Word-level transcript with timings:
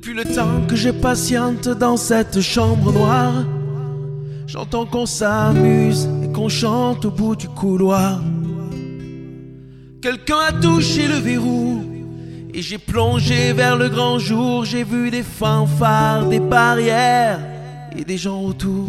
Depuis 0.00 0.14
le 0.14 0.24
temps 0.24 0.62
que 0.66 0.76
je 0.76 0.88
patiente 0.88 1.68
dans 1.68 1.98
cette 1.98 2.40
chambre 2.40 2.90
noire, 2.90 3.44
j'entends 4.46 4.86
qu'on 4.86 5.04
s'amuse 5.04 6.08
et 6.24 6.32
qu'on 6.32 6.48
chante 6.48 7.04
au 7.04 7.10
bout 7.10 7.36
du 7.36 7.50
couloir. 7.50 8.22
Quelqu'un 10.00 10.38
a 10.48 10.52
touché 10.52 11.06
le 11.06 11.16
verrou 11.16 11.84
et 12.54 12.62
j'ai 12.62 12.78
plongé 12.78 13.52
vers 13.52 13.76
le 13.76 13.90
grand 13.90 14.18
jour. 14.18 14.64
J'ai 14.64 14.84
vu 14.84 15.10
des 15.10 15.22
fanfares, 15.22 16.30
des 16.30 16.40
barrières 16.40 17.40
et 17.94 18.02
des 18.02 18.16
gens 18.16 18.40
autour. 18.40 18.88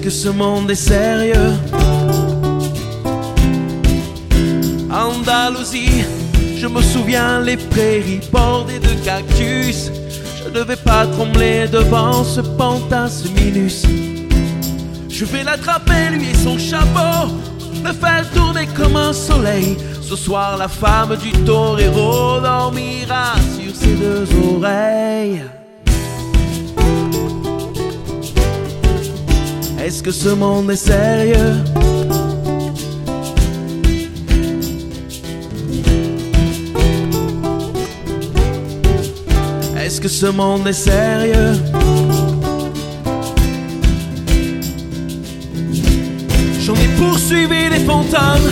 Est-ce 0.00 0.06
que 0.06 0.14
ce 0.14 0.28
monde 0.30 0.70
est 0.70 0.74
sérieux? 0.76 1.52
Andalousie, 4.90 6.04
je 6.56 6.66
me 6.66 6.80
souviens 6.80 7.40
les 7.40 7.58
prairies 7.58 8.22
bordées 8.32 8.78
de 8.78 8.94
cactus. 9.04 9.90
Je 10.42 10.58
ne 10.58 10.64
vais 10.64 10.76
pas 10.76 11.06
trembler 11.06 11.68
devant 11.70 12.24
ce 12.24 12.40
pantin, 12.40 13.08
ce 13.08 13.28
minus. 13.28 13.84
Je 15.10 15.24
vais 15.26 15.44
l'attraper, 15.44 16.08
lui 16.12 16.30
et 16.30 16.34
son 16.34 16.56
chapeau, 16.56 17.34
le 17.84 17.92
faire 17.92 18.24
tourner 18.34 18.66
comme 18.68 18.96
un 18.96 19.12
soleil. 19.12 19.76
Ce 20.00 20.16
soir, 20.16 20.56
la 20.56 20.68
femme 20.68 21.14
du 21.16 21.30
torero 21.44 22.40
dormira 22.40 23.34
sur 23.54 23.76
ses 23.76 23.96
deux 23.96 24.26
oreilles. 24.54 25.42
Est-ce 29.90 30.04
que 30.04 30.12
ce 30.12 30.28
monde 30.28 30.70
est 30.70 30.76
sérieux? 30.76 31.56
Est-ce 39.76 40.00
que 40.00 40.06
ce 40.06 40.26
monde 40.26 40.68
est 40.68 40.72
sérieux? 40.72 41.54
J'en 46.60 46.74
ai 46.74 46.88
poursuivi 46.96 47.68
les 47.70 47.80
fontaines, 47.80 48.50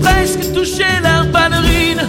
presque 0.00 0.52
touché 0.54 0.84
leurs 1.02 1.26
ballerines. 1.32 2.06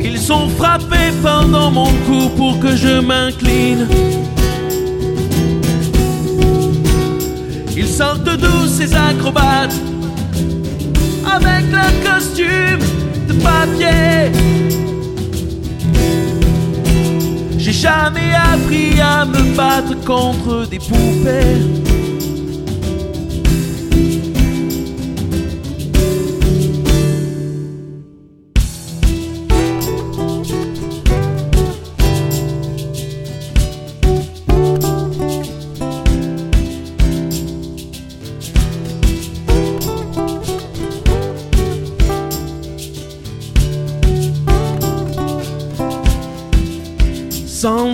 Ils 0.00 0.32
ont 0.32 0.48
frappé 0.48 1.12
pendant 1.22 1.70
mon 1.70 1.92
cou 2.04 2.30
pour 2.36 2.58
que 2.58 2.74
je 2.74 2.98
m'incline. 2.98 3.86
Sortent 7.98 8.36
d'où 8.36 8.68
ces 8.68 8.94
acrobates 8.94 9.74
avec 11.36 11.64
leur 11.72 11.92
costume 12.08 12.78
de 13.26 13.32
papier. 13.42 14.30
J'ai 17.58 17.72
jamais 17.72 18.32
appris 18.52 19.00
à 19.00 19.24
me 19.24 19.56
battre 19.56 19.96
contre 20.04 20.68
des 20.70 20.78
poupées. 20.78 21.97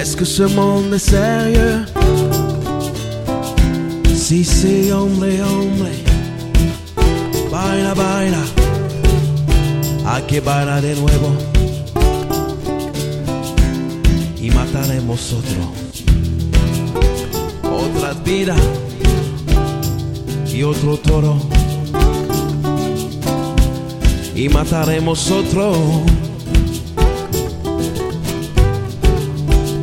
Est-ce 0.00 0.16
que 0.16 0.24
ce 0.24 0.44
monde 0.44 0.94
est 0.94 0.98
sérieux 0.98 1.84
Si 4.16 4.42
c'est 4.46 4.90
hombre, 4.92 5.26
hombre. 5.44 5.90
Baila, 7.50 7.94
baila. 7.94 8.42
Hay 10.06 10.22
que 10.22 10.40
bailar 10.40 10.80
de 10.80 10.94
nuevo 10.94 11.36
Y 14.40 14.50
mataremos 14.50 15.34
otro. 15.34 15.62
Otra 17.62 18.14
vida 18.24 18.56
Y 20.50 20.62
otro 20.62 20.96
toro. 20.96 21.36
Y 24.34 24.48
mataremos 24.48 25.30
otro 25.30 26.06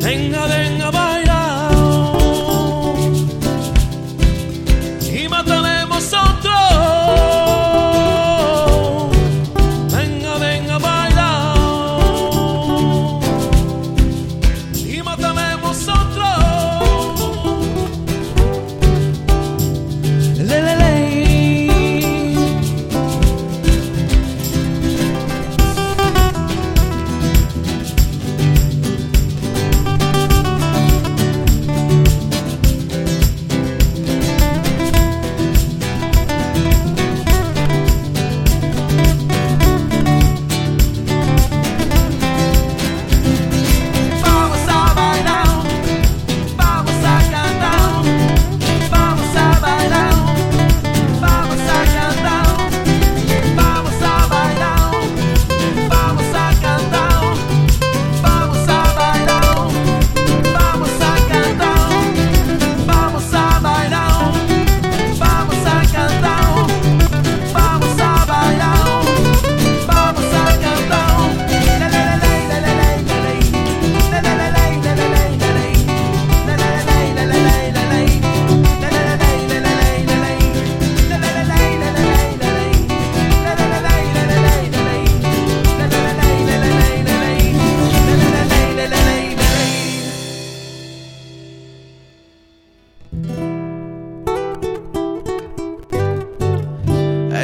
Venga, 0.08 0.46
venga, 0.46 0.90
baila. 0.90 1.07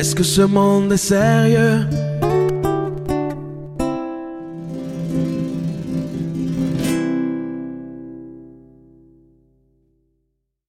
Est-ce 0.05 0.15
que 0.15 0.23
ce 0.23 0.43
monde 0.43 0.93
est 0.93 0.99
sérieux? 0.99 1.87